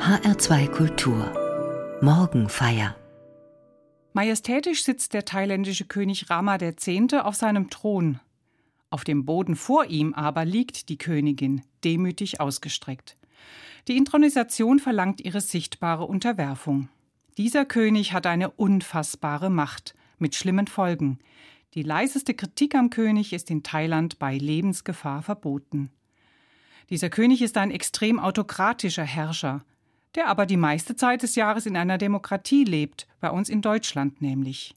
[0.00, 2.96] HR2 Kultur Morgenfeier
[4.14, 6.88] Majestätisch sitzt der thailändische König Rama X.
[7.12, 8.18] auf seinem Thron.
[8.88, 13.18] Auf dem Boden vor ihm aber liegt die Königin, demütig ausgestreckt.
[13.88, 16.88] Die Intronisation verlangt ihre sichtbare Unterwerfung.
[17.36, 21.18] Dieser König hat eine unfassbare Macht mit schlimmen Folgen.
[21.74, 25.90] Die leiseste Kritik am König ist in Thailand bei Lebensgefahr verboten.
[26.88, 29.62] Dieser König ist ein extrem autokratischer Herrscher,
[30.14, 34.20] der aber die meiste Zeit des Jahres in einer Demokratie lebt, bei uns in Deutschland
[34.20, 34.76] nämlich.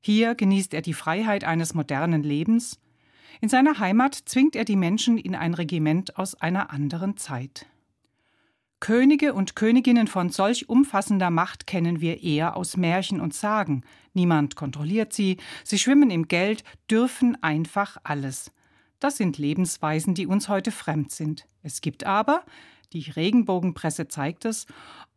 [0.00, 2.80] Hier genießt er die Freiheit eines modernen Lebens,
[3.40, 7.66] in seiner Heimat zwingt er die Menschen in ein Regiment aus einer anderen Zeit.
[8.80, 13.82] Könige und Königinnen von solch umfassender Macht kennen wir eher aus Märchen und Sagen.
[14.14, 18.52] Niemand kontrolliert sie, sie schwimmen im Geld, dürfen einfach alles.
[19.00, 21.46] Das sind Lebensweisen, die uns heute fremd sind.
[21.62, 22.44] Es gibt aber,
[22.92, 24.66] die Regenbogenpresse zeigt es,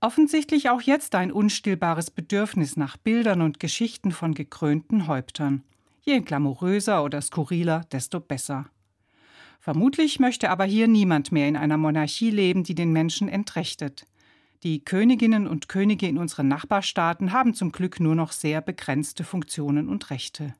[0.01, 5.63] offensichtlich auch jetzt ein unstillbares Bedürfnis nach Bildern und Geschichten von gekrönten Häuptern.
[6.03, 8.65] Je glamouröser oder skurriler, desto besser.
[9.59, 14.07] Vermutlich möchte aber hier niemand mehr in einer Monarchie leben, die den Menschen entrechtet.
[14.63, 19.87] Die Königinnen und Könige in unseren Nachbarstaaten haben zum Glück nur noch sehr begrenzte Funktionen
[19.87, 20.53] und Rechte.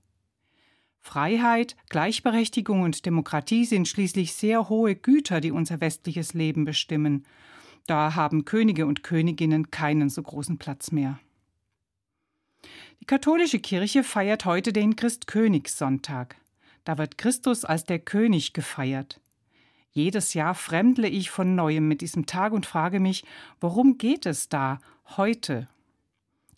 [1.02, 7.26] Freiheit, Gleichberechtigung und Demokratie sind schließlich sehr hohe Güter, die unser westliches Leben bestimmen.
[7.88, 11.20] Da haben Könige und Königinnen keinen so großen Platz mehr.
[13.02, 16.36] Die katholische Kirche feiert heute den Christkönigssonntag.
[16.84, 19.20] Da wird Christus als der König gefeiert.
[19.92, 23.26] Jedes Jahr fremdle ich von neuem mit diesem Tag und frage mich,
[23.60, 24.80] worum geht es da
[25.18, 25.68] heute?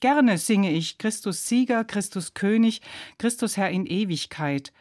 [0.04, 2.82] Gerne singe ich Christus Sieger, Christus König,
[3.18, 4.73] Christus Herr in Ewigkeit.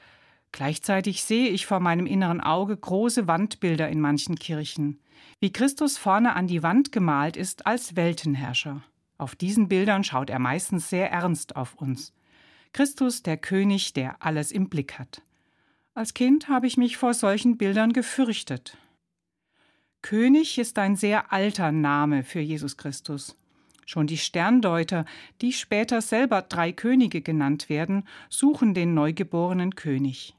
[0.51, 4.99] Gleichzeitig sehe ich vor meinem inneren Auge große Wandbilder in manchen Kirchen,
[5.39, 8.83] wie Christus vorne an die Wand gemalt ist als Weltenherrscher.
[9.17, 12.13] Auf diesen Bildern schaut er meistens sehr ernst auf uns.
[12.73, 15.23] Christus, der König, der alles im Blick hat.
[15.95, 18.77] Als Kind habe ich mich vor solchen Bildern gefürchtet.
[20.03, 23.37] König ist ein sehr alter Name für Jesus Christus.
[23.87, 25.05] Schon die Sterndeuter,
[25.41, 30.35] die später selber drei Könige genannt werden, suchen den neugeborenen König.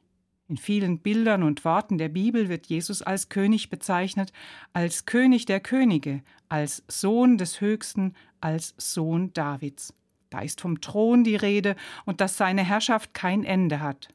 [0.47, 4.31] In vielen Bildern und Worten der Bibel wird Jesus als König bezeichnet,
[4.73, 9.93] als König der Könige, als Sohn des Höchsten, als Sohn Davids.
[10.29, 14.09] Da ist vom Thron die Rede und dass seine Herrschaft kein Ende hat.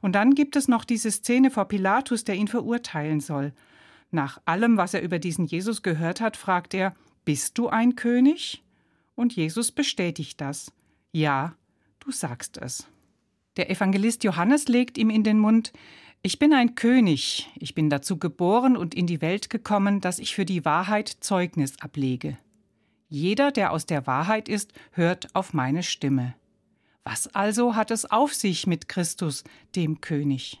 [0.00, 3.52] Und dann gibt es noch diese Szene vor Pilatus, der ihn verurteilen soll.
[4.10, 6.94] Nach allem, was er über diesen Jesus gehört hat, fragt er,
[7.30, 8.60] Bist du ein König?
[9.14, 10.72] Und Jesus bestätigt das.
[11.12, 11.54] Ja,
[12.00, 12.88] du sagst es.
[13.56, 15.72] Der Evangelist Johannes legt ihm in den Mund,
[16.22, 20.34] ich bin ein König, ich bin dazu geboren und in die Welt gekommen, dass ich
[20.34, 22.36] für die Wahrheit Zeugnis ablege.
[23.08, 26.34] Jeder, der aus der Wahrheit ist, hört auf meine Stimme.
[27.04, 29.44] Was also hat es auf sich mit Christus,
[29.76, 30.60] dem König?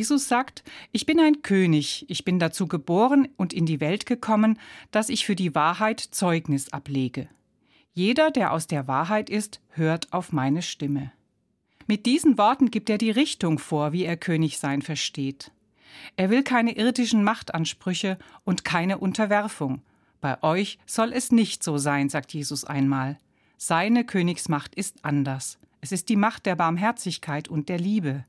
[0.00, 4.58] Jesus sagt, ich bin ein König, ich bin dazu geboren und in die Welt gekommen,
[4.92, 7.28] dass ich für die Wahrheit Zeugnis ablege.
[7.92, 11.12] Jeder, der aus der Wahrheit ist, hört auf meine Stimme.
[11.86, 15.52] Mit diesen Worten gibt er die Richtung vor, wie er König sein versteht.
[16.16, 19.82] Er will keine irdischen Machtansprüche und keine Unterwerfung.
[20.22, 23.18] Bei euch soll es nicht so sein, sagt Jesus einmal.
[23.58, 25.58] Seine Königsmacht ist anders.
[25.82, 28.24] Es ist die Macht der Barmherzigkeit und der Liebe.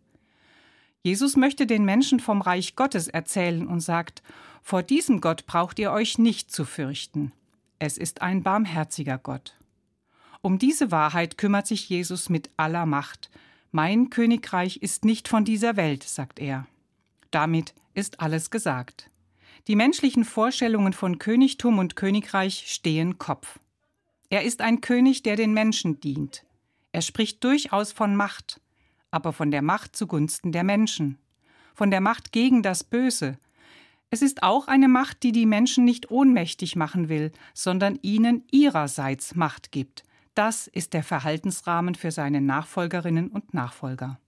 [1.04, 4.22] Jesus möchte den Menschen vom Reich Gottes erzählen und sagt,
[4.62, 7.32] vor diesem Gott braucht ihr euch nicht zu fürchten.
[7.80, 9.56] Es ist ein barmherziger Gott.
[10.42, 13.32] Um diese Wahrheit kümmert sich Jesus mit aller Macht.
[13.72, 16.68] Mein Königreich ist nicht von dieser Welt, sagt er.
[17.32, 19.10] Damit ist alles gesagt.
[19.68, 23.60] Die menschlichen Vorstellungen von Königtum und Königreich stehen Kopf.
[24.30, 26.46] Er ist ein König, der den Menschen dient.
[26.92, 28.60] Er spricht durchaus von Macht,
[29.12, 31.18] aber von der Macht zugunsten der Menschen,
[31.76, 33.38] von der Macht gegen das Böse.
[34.10, 39.36] Es ist auch eine Macht, die die Menschen nicht ohnmächtig machen will, sondern ihnen ihrerseits
[39.36, 40.04] Macht gibt.
[40.34, 44.20] Das ist der Verhaltensrahmen für seine Nachfolgerinnen und Nachfolger.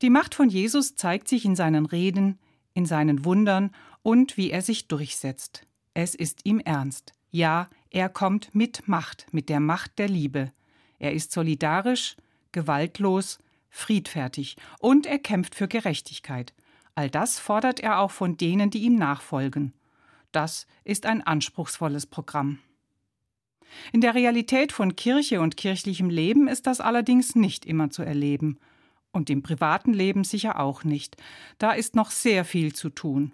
[0.00, 2.38] Die Macht von Jesus zeigt sich in seinen Reden,
[2.74, 3.70] in seinen Wundern
[4.02, 5.66] und wie er sich durchsetzt.
[5.94, 7.12] Es ist ihm ernst.
[7.30, 10.52] Ja, er kommt mit Macht, mit der Macht der Liebe.
[10.98, 12.16] Er ist solidarisch,
[12.52, 13.38] gewaltlos,
[13.70, 16.52] friedfertig und er kämpft für Gerechtigkeit.
[16.94, 19.72] All das fordert er auch von denen, die ihm nachfolgen.
[20.30, 22.58] Das ist ein anspruchsvolles Programm.
[23.92, 28.58] In der Realität von Kirche und kirchlichem Leben ist das allerdings nicht immer zu erleben.
[29.12, 31.16] Und im privaten Leben sicher auch nicht.
[31.58, 33.32] Da ist noch sehr viel zu tun.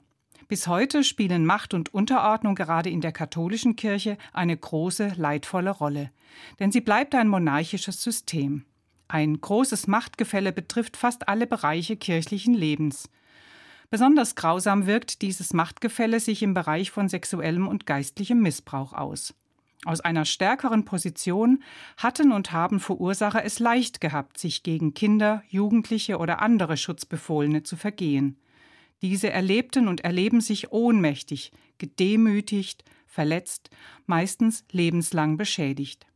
[0.48, 6.10] Bis heute spielen Macht und Unterordnung gerade in der katholischen Kirche eine große, leidvolle Rolle.
[6.58, 8.64] Denn sie bleibt ein monarchisches System.
[9.08, 13.08] Ein großes Machtgefälle betrifft fast alle Bereiche kirchlichen Lebens.
[13.90, 19.34] Besonders grausam wirkt dieses Machtgefälle sich im Bereich von sexuellem und geistlichem Missbrauch aus.
[19.86, 21.62] Aus einer stärkeren Position
[21.96, 27.76] hatten und haben Verursacher es leicht gehabt, sich gegen Kinder, Jugendliche oder andere Schutzbefohlene zu
[27.76, 28.38] vergehen.
[29.00, 33.70] Diese erlebten und erleben sich ohnmächtig, gedemütigt, verletzt,
[34.06, 36.06] meistens lebenslang beschädigt.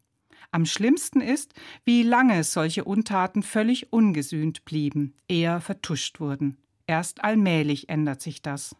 [0.53, 1.55] Am schlimmsten ist,
[1.87, 6.59] wie lange solche Untaten völlig ungesühnt blieben, eher vertuscht wurden.
[6.87, 8.77] Erst allmählich ändert sich das.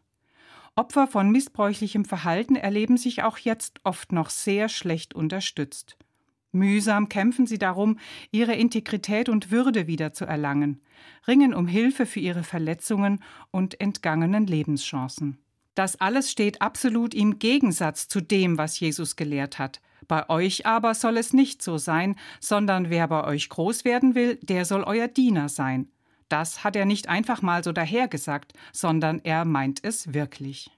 [0.77, 5.97] Opfer von missbräuchlichem Verhalten erleben sich auch jetzt oft noch sehr schlecht unterstützt.
[6.53, 7.99] Mühsam kämpfen sie darum,
[8.31, 10.83] ihre Integrität und Würde wiederzuerlangen,
[11.27, 15.39] ringen um Hilfe für ihre Verletzungen und entgangenen Lebenschancen.
[15.75, 19.81] Das alles steht absolut im Gegensatz zu dem, was Jesus gelehrt hat.
[20.13, 24.37] Bei euch aber soll es nicht so sein, sondern wer bei euch groß werden will,
[24.43, 25.89] der soll euer Diener sein.
[26.29, 30.71] Das hat er nicht einfach mal so dahergesagt, sondern er meint es wirklich.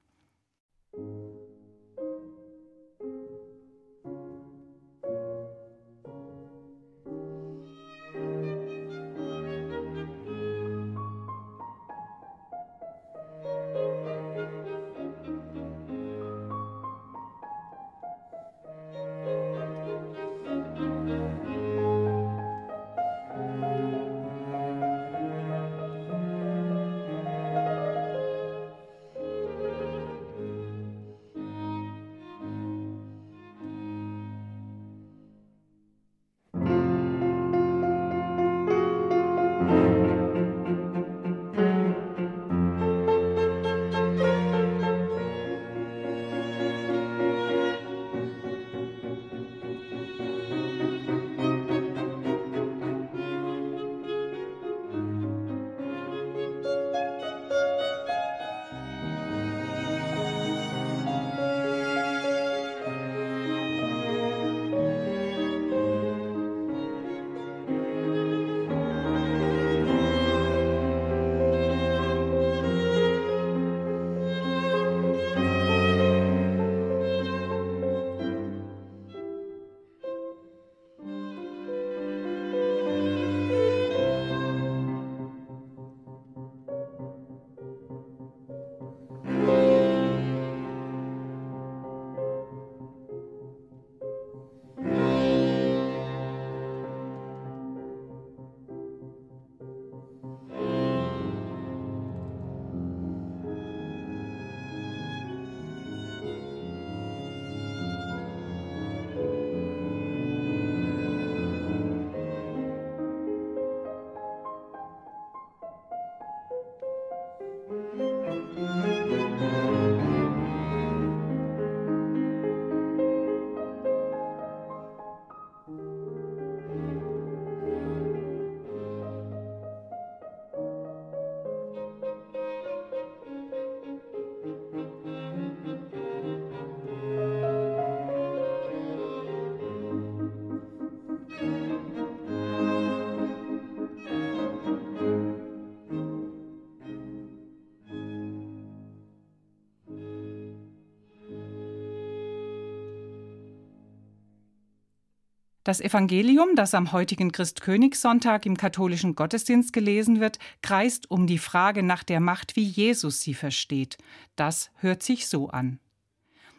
[155.65, 161.83] Das Evangelium, das am heutigen Christkönigssonntag im katholischen Gottesdienst gelesen wird, kreist um die Frage
[161.83, 163.97] nach der Macht, wie Jesus sie versteht.
[164.37, 165.79] Das hört sich so an.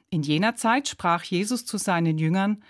[0.10, 2.64] In jener Zeit sprach Jesus zu seinen Jüngern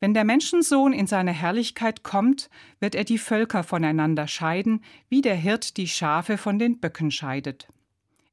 [0.00, 2.48] Wenn der Menschensohn in seine Herrlichkeit kommt,
[2.80, 7.68] wird er die Völker voneinander scheiden, wie der Hirt die Schafe von den Böcken scheidet.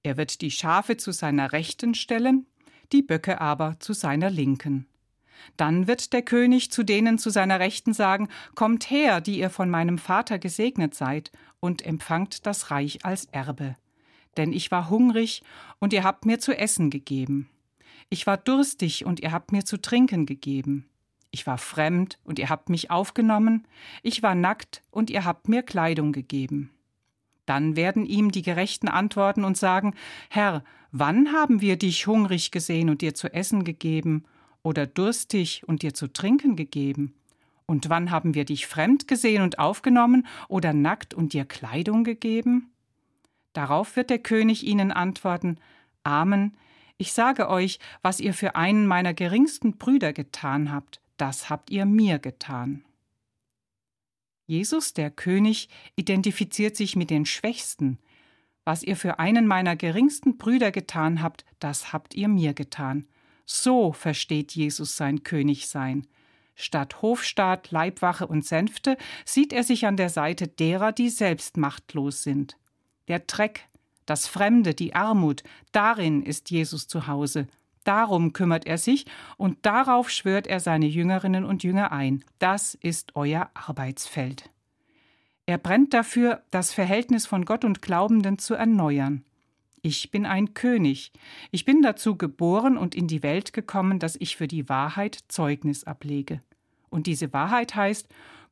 [0.01, 2.47] Er wird die Schafe zu seiner Rechten stellen,
[2.93, 4.87] die Böcke aber zu seiner Linken.
[5.57, 9.69] Dann wird der König zu denen zu seiner Rechten sagen, Kommt her, die ihr von
[9.69, 13.75] meinem Vater gesegnet seid, und empfangt das Reich als Erbe.
[14.37, 15.43] Denn ich war hungrig,
[15.79, 17.49] und ihr habt mir zu essen gegeben.
[18.09, 20.89] Ich war durstig, und ihr habt mir zu trinken gegeben.
[21.31, 23.67] Ich war fremd, und ihr habt mich aufgenommen.
[24.01, 26.71] Ich war nackt, und ihr habt mir Kleidung gegeben.
[27.45, 29.95] Dann werden ihm die Gerechten antworten und sagen,
[30.29, 34.23] Herr, wann haben wir dich hungrig gesehen und dir zu essen gegeben,
[34.63, 37.13] oder durstig und dir zu trinken gegeben?
[37.65, 42.71] Und wann haben wir dich fremd gesehen und aufgenommen oder nackt und dir Kleidung gegeben?
[43.53, 45.59] Darauf wird der König ihnen antworten
[46.03, 46.55] Amen,
[46.97, 51.85] ich sage euch, was ihr für einen meiner geringsten Brüder getan habt, das habt ihr
[51.85, 52.83] mir getan.
[54.47, 57.99] Jesus, der König, identifiziert sich mit den Schwächsten.
[58.65, 63.07] Was ihr für einen meiner geringsten Brüder getan habt, das habt ihr mir getan.
[63.51, 66.05] So versteht Jesus sein Königsein.
[66.53, 72.21] Statt Hofstaat, Leibwache und Sänfte sieht er sich an der Seite derer, die selbst machtlos
[72.21, 72.57] sind.
[73.07, 73.65] Der Dreck,
[74.05, 75.41] das Fremde, die Armut,
[75.71, 77.47] darin ist Jesus zu Hause.
[77.85, 82.23] Darum kümmert er sich und darauf schwört er seine Jüngerinnen und Jünger ein.
[82.37, 84.51] Das ist euer Arbeitsfeld.
[85.47, 89.25] Er brennt dafür, das Verhältnis von Gott und Glaubenden zu erneuern.
[89.81, 91.11] Ich bin ein König.
[91.51, 95.85] Ich bin dazu geboren und in die Welt gekommen, dass ich für die Wahrheit Zeugnis
[95.85, 96.41] ablege.
[96.89, 98.07] Und diese Wahrheit heißt,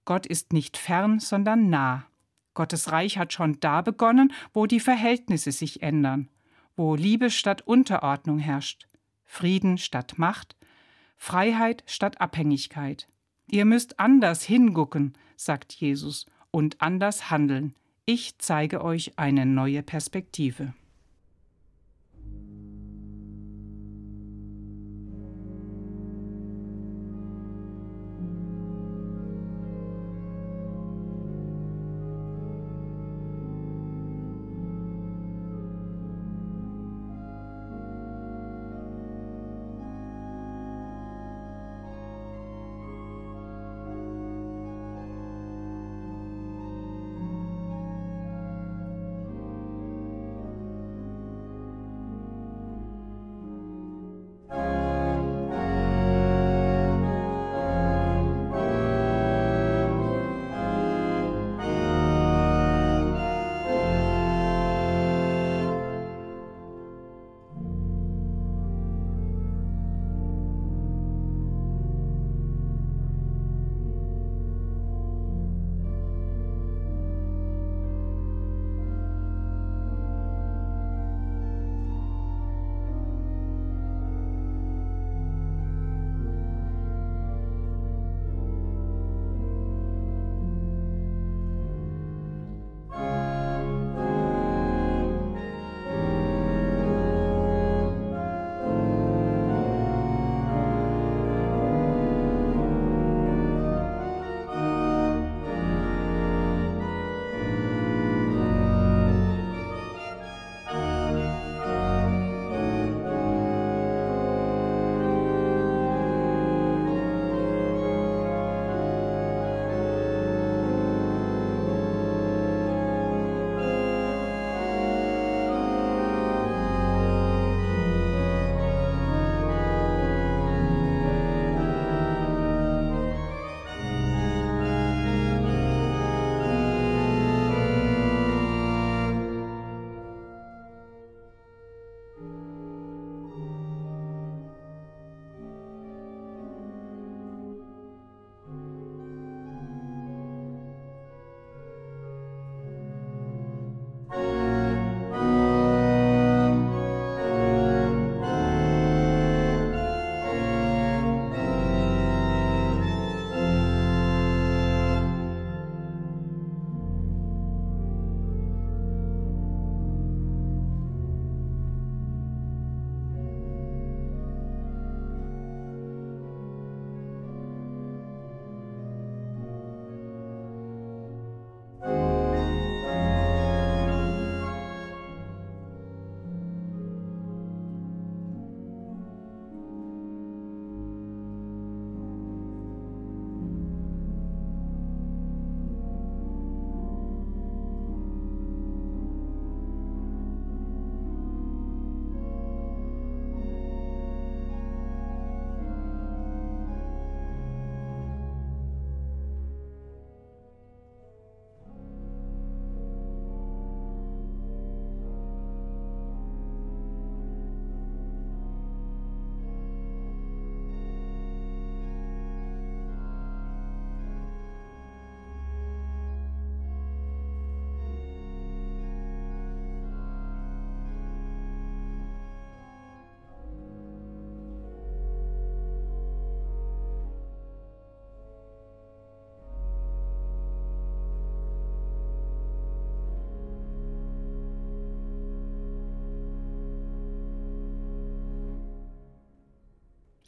[0.05, 2.05] Gott ist nicht fern, sondern nah.
[2.53, 6.29] Gottes Reich hat schon da begonnen, wo die Verhältnisse sich ändern,
[6.75, 8.87] wo Liebe statt Unterordnung herrscht,
[9.25, 10.55] Frieden statt Macht,
[11.17, 13.07] Freiheit statt Abhängigkeit.
[13.49, 17.75] Ihr müsst anders hingucken, sagt Jesus, und anders handeln.
[18.05, 20.73] Ich zeige euch eine neue Perspektive.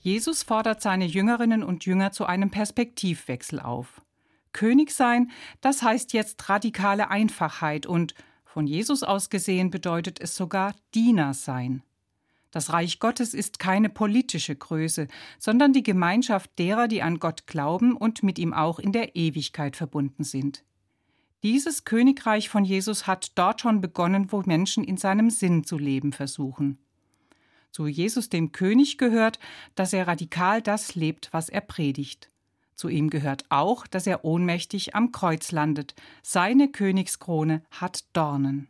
[0.02, 4.02] Jesus fordert seine Jüngerinnen und Jünger zu einem Perspektivwechsel auf.
[4.54, 8.16] König sein, das heißt jetzt radikale Einfachheit und
[8.46, 11.84] von Jesus aus gesehen bedeutet es sogar Diener sein.
[12.52, 17.96] Das Reich Gottes ist keine politische Größe, sondern die Gemeinschaft derer, die an Gott glauben
[17.96, 20.64] und mit ihm auch in der Ewigkeit verbunden sind.
[21.44, 26.12] Dieses Königreich von Jesus hat dort schon begonnen, wo Menschen in seinem Sinn zu leben
[26.12, 26.80] versuchen.
[27.72, 29.40] Zu Jesus dem König gehört,
[29.76, 32.30] dass er radikal das lebt, was er predigt.
[32.76, 35.96] Zu ihm gehört auch, dass er ohnmächtig am Kreuz landet.
[36.24, 38.70] Seine Königskrone hat Dornen.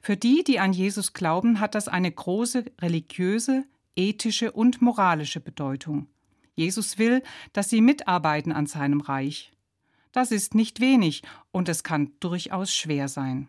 [0.00, 3.64] Für die, die an Jesus glauben, hat das eine große religiöse,
[3.96, 6.06] ethische und moralische Bedeutung.
[6.54, 9.52] Jesus will, dass sie mitarbeiten an seinem Reich.
[10.12, 13.48] Das ist nicht wenig und es kann durchaus schwer sein.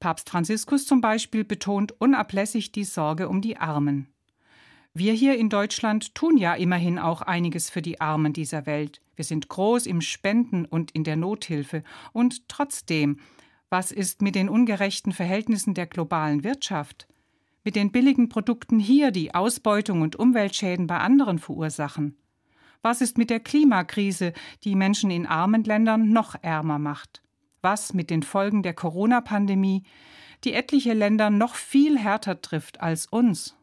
[0.00, 4.08] Papst Franziskus zum Beispiel betont unablässig die Sorge um die Armen.
[4.98, 9.02] Wir hier in Deutschland tun ja immerhin auch einiges für die Armen dieser Welt.
[9.14, 11.82] Wir sind groß im Spenden und in der Nothilfe.
[12.12, 13.20] Und trotzdem,
[13.68, 17.06] was ist mit den ungerechten Verhältnissen der globalen Wirtschaft?
[17.62, 22.16] Mit den billigen Produkten hier, die Ausbeutung und Umweltschäden bei anderen verursachen?
[22.80, 24.32] Was ist mit der Klimakrise,
[24.64, 27.20] die Menschen in armen Ländern noch ärmer macht?
[27.68, 29.82] Was mit den Folgen der Corona-Pandemie,
[30.44, 33.56] die etliche Länder noch viel härter trifft als uns?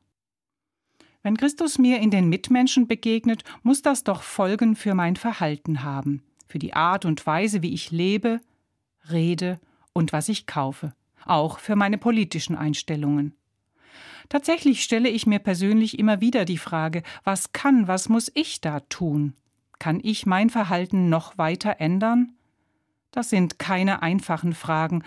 [1.22, 6.22] Wenn Christus mir in den Mitmenschen begegnet, muss das doch Folgen für mein Verhalten haben,
[6.50, 8.42] für die Art und Weise, wie ich lebe,
[9.10, 9.62] rede
[9.94, 10.94] und was ich kaufe,
[11.26, 13.34] auch für meine politischen Einstellungen.
[14.28, 18.82] Tatsächlich stelle ich mir persönlich immer wieder die Frage, was kann, was muss ich da
[18.82, 19.34] tun?
[19.80, 22.34] Kann ich mein Verhalten noch weiter ändern?
[23.14, 25.04] Das sind keine einfachen Fragen,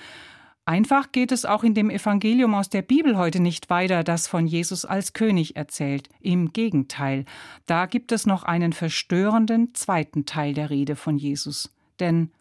[0.69, 4.49] Einfach geht es auch in dem Evangelium aus der Bibel heute nicht weiter, das von
[4.49, 6.09] Jesus als König erzählt.
[6.19, 7.25] Im Gegenteil,
[7.67, 11.73] da gibt es noch einen verstörenden zweiten Teil der Rede von Jesus.
[12.01, 12.33] Denn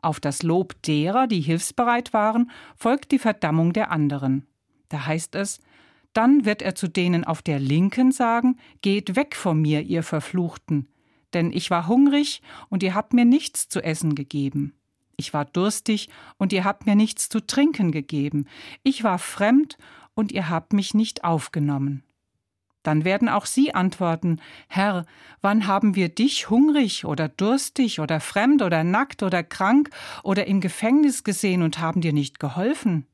[0.00, 4.46] auf das Lob derer, die hilfsbereit waren, folgt die Verdammung der anderen.
[4.88, 5.60] Da heißt es,
[6.14, 10.88] dann wird er zu denen auf der Linken sagen, Geht weg von mir, ihr Verfluchten,
[11.34, 14.72] denn ich war hungrig und ihr habt mir nichts zu essen gegeben.
[15.16, 18.46] Ich war durstig, und ihr habt mir nichts zu trinken gegeben.
[18.82, 19.78] Ich war fremd,
[20.14, 22.02] und ihr habt mich nicht aufgenommen.
[22.82, 25.06] Dann werden auch sie antworten Herr,
[25.40, 29.90] wann haben wir dich hungrig oder durstig oder fremd oder nackt oder krank
[30.22, 33.04] oder im Gefängnis gesehen und haben dir nicht geholfen?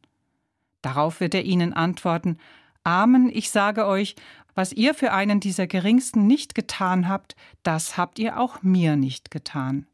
[0.83, 2.37] Darauf wird er ihnen antworten
[2.85, 4.15] Amen, ich sage euch,
[4.55, 9.31] was ihr für einen dieser geringsten nicht getan habt, das habt ihr auch mir nicht
[9.31, 9.87] getan.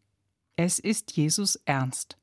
[0.61, 2.19] Es ist Jesus ernst.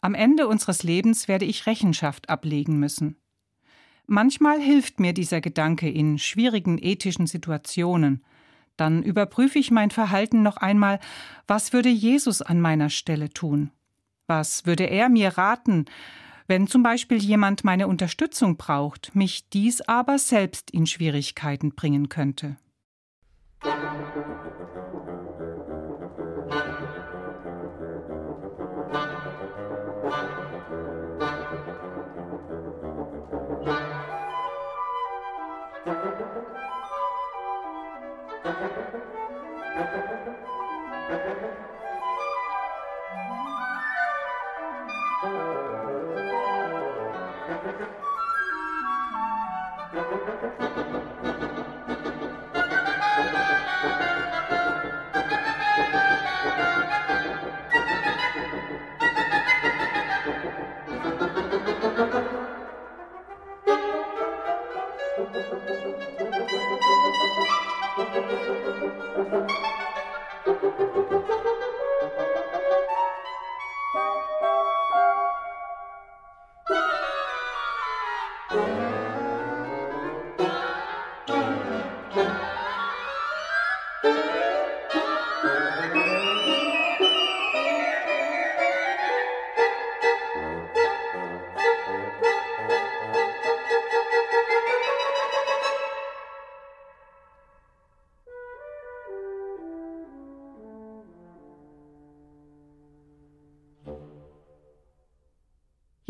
[0.00, 3.16] Am Ende unseres Lebens werde ich Rechenschaft ablegen müssen.
[4.06, 8.24] Manchmal hilft mir dieser Gedanke in schwierigen ethischen Situationen.
[8.76, 11.00] Dann überprüfe ich mein Verhalten noch einmal,
[11.48, 13.72] was würde Jesus an meiner Stelle tun?
[14.28, 15.86] Was würde er mir raten,
[16.46, 22.56] wenn zum Beispiel jemand meine Unterstützung braucht, mich dies aber selbst in Schwierigkeiten bringen könnte?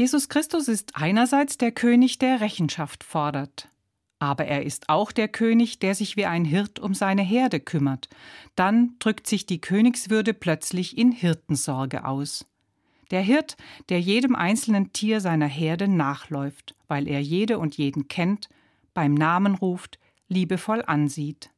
[0.05, 3.71] Jesus Christus ist einerseits der König, der Rechenschaft fordert.
[4.19, 8.11] Aber er ist auch der König, der sich wie ein Hirt um seine Herde kümmert.
[8.55, 12.45] Dann drückt sich die Königswürde plötzlich in Hirtensorge aus.
[13.13, 13.57] Der Hirt,
[13.89, 18.51] der jedem einzelnen Tier seiner Herde nachläuft, weil er jede und jeden kennt,
[18.93, 21.49] beim Namen ruft, liebevoll ansieht.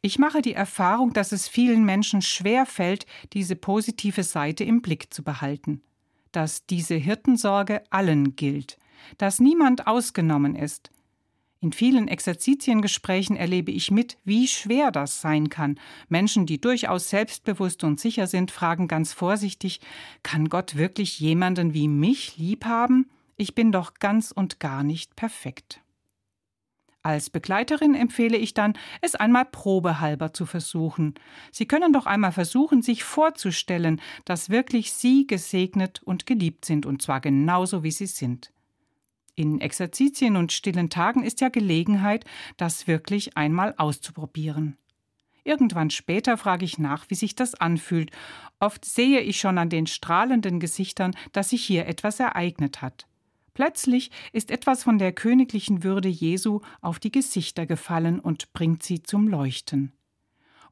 [0.00, 5.12] Ich mache die Erfahrung, dass es vielen Menschen schwer fällt, diese positive Seite im Blick
[5.12, 5.82] zu behalten,
[6.32, 8.78] dass diese Hirtensorge allen gilt,
[9.18, 10.90] dass niemand ausgenommen ist.
[11.60, 15.78] In vielen Exerzitiengesprächen erlebe ich mit, wie schwer das sein kann.
[16.08, 19.80] Menschen, die durchaus selbstbewusst und sicher sind, fragen ganz vorsichtig,
[20.24, 23.08] kann Gott wirklich jemanden wie mich lieb haben?
[23.36, 25.81] Ich bin doch ganz und gar nicht perfekt.
[27.04, 31.14] Als Begleiterin empfehle ich dann, es einmal probehalber zu versuchen.
[31.50, 37.02] Sie können doch einmal versuchen, sich vorzustellen, dass wirklich Sie gesegnet und geliebt sind, und
[37.02, 38.52] zwar genauso, wie Sie sind.
[39.34, 42.24] In Exerzitien und stillen Tagen ist ja Gelegenheit,
[42.56, 44.76] das wirklich einmal auszuprobieren.
[45.42, 48.12] Irgendwann später frage ich nach, wie sich das anfühlt.
[48.60, 53.08] Oft sehe ich schon an den strahlenden Gesichtern, dass sich hier etwas ereignet hat.
[53.54, 59.02] Plötzlich ist etwas von der königlichen Würde Jesu auf die Gesichter gefallen und bringt sie
[59.02, 59.92] zum Leuchten.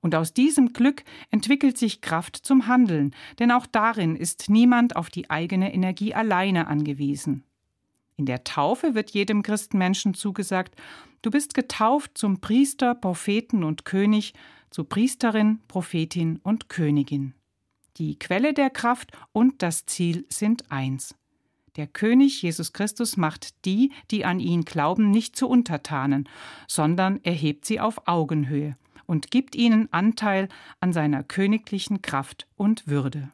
[0.01, 5.11] Und aus diesem Glück entwickelt sich Kraft zum Handeln, denn auch darin ist niemand auf
[5.11, 7.45] die eigene Energie alleine angewiesen.
[8.17, 10.75] In der Taufe wird jedem Christenmenschen zugesagt,
[11.23, 14.33] du bist getauft zum Priester, Propheten und König,
[14.71, 17.35] zu Priesterin, Prophetin und Königin.
[17.97, 21.15] Die Quelle der Kraft und das Ziel sind eins.
[21.81, 26.29] Der König Jesus Christus macht die, die an ihn glauben, nicht zu Untertanen,
[26.69, 33.31] sondern erhebt sie auf Augenhöhe und gibt ihnen Anteil an seiner königlichen Kraft und Würde.